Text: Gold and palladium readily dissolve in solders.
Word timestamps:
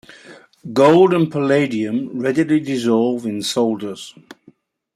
Gold 0.73 1.13
and 1.13 1.31
palladium 1.31 2.19
readily 2.19 2.59
dissolve 2.59 3.27
in 3.27 3.41
solders. 3.43 4.15